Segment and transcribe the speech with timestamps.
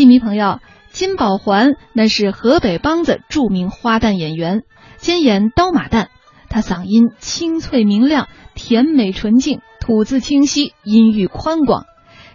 [0.00, 0.60] 戏迷朋友，
[0.92, 4.62] 金宝环那是河北梆子著名花旦演员，
[4.96, 6.06] 兼演刀马旦。
[6.48, 11.84] 他嗓音清脆明亮，甜美纯净，吐字清晰，音域宽广。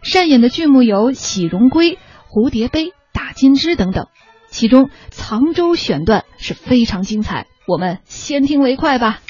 [0.04, 1.94] 擅演的剧目有《喜荣归》
[2.30, 4.10] 《蝴蝶杯》《打金枝》等等，
[4.48, 7.48] 其中藏州选段是非常精彩。
[7.66, 9.22] 我们先听为快吧。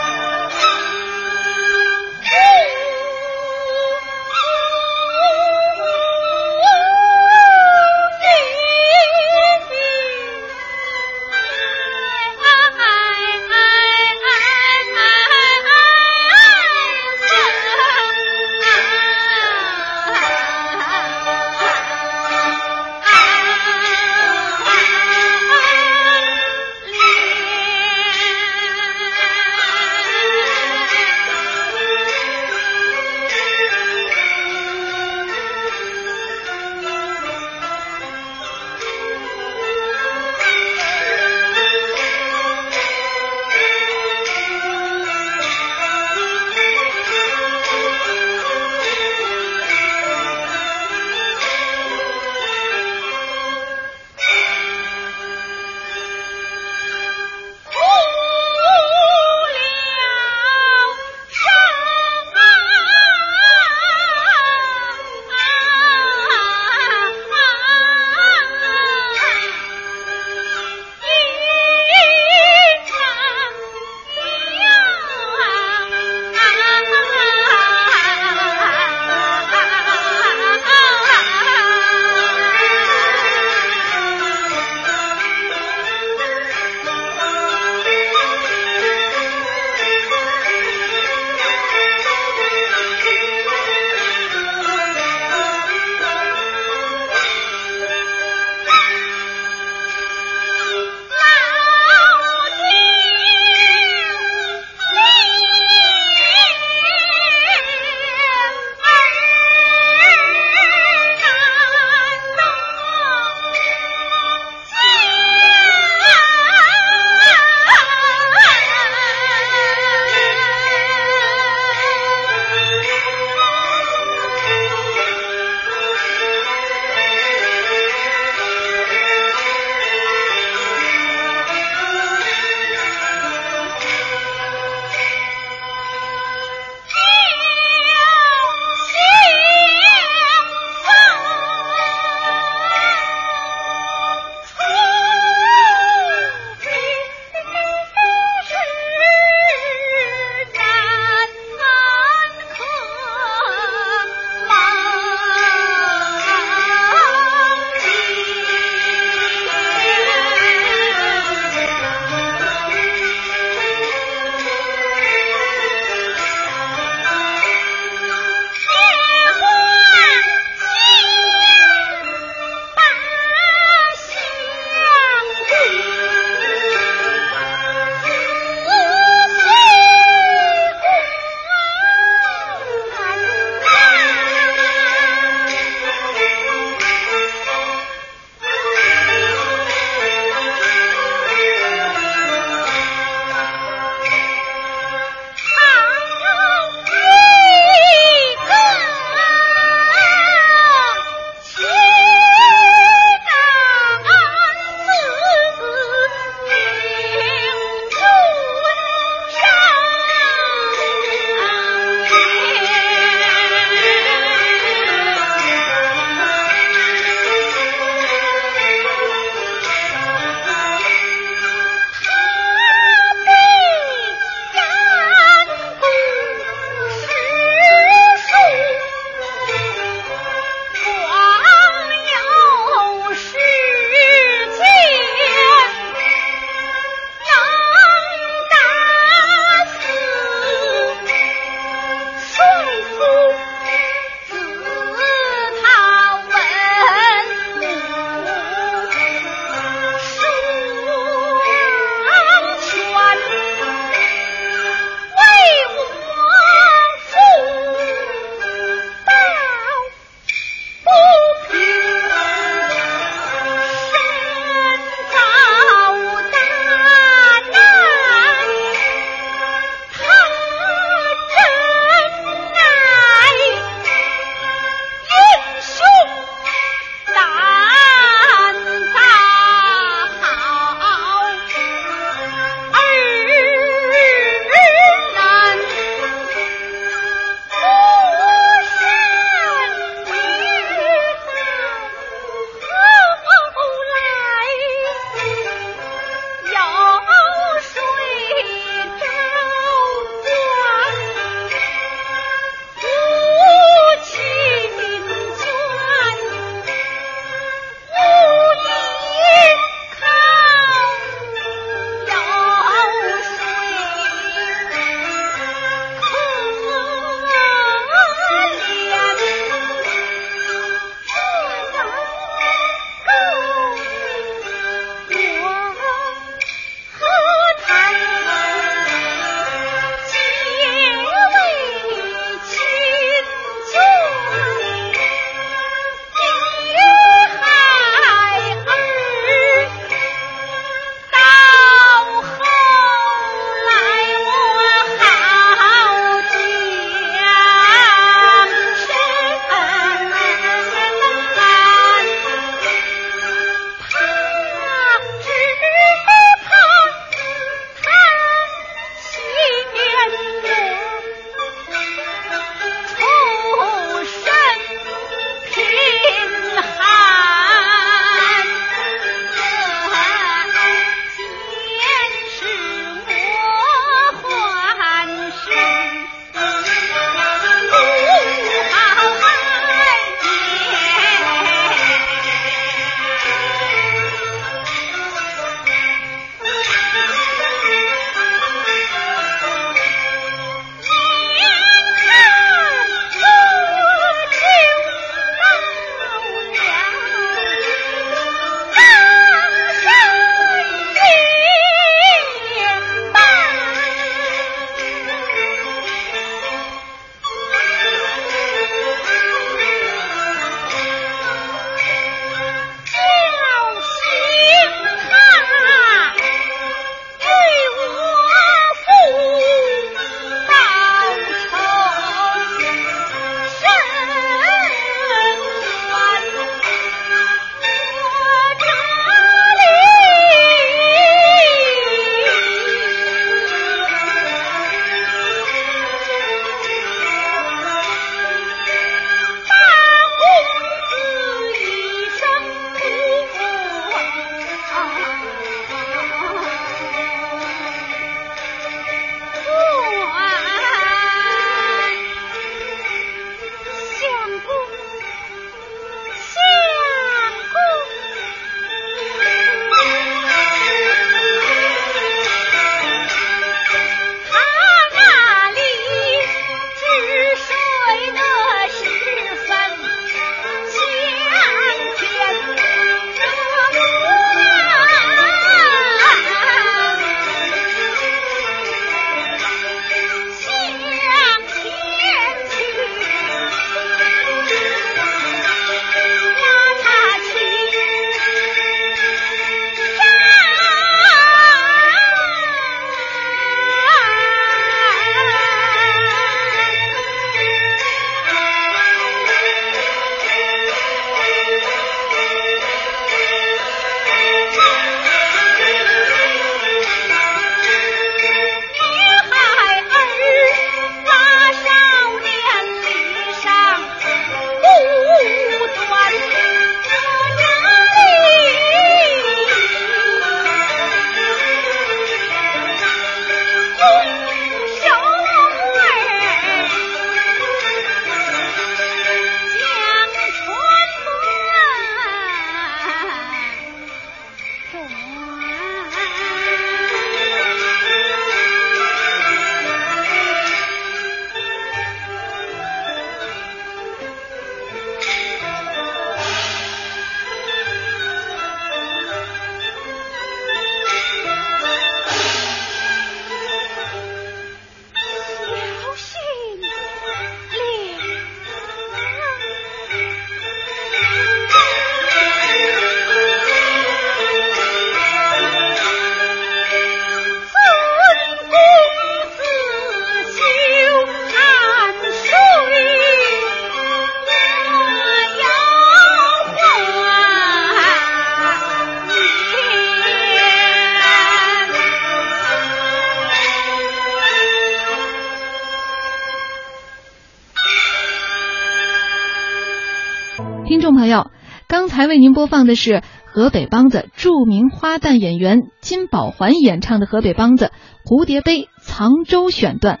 [592.10, 597.70] 为您播放的是河北梆子著名花旦演员金宝环演唱的河北梆子
[598.04, 600.00] 《蝴蝶杯·沧州》选段。